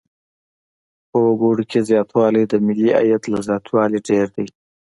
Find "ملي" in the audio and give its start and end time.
2.65-2.89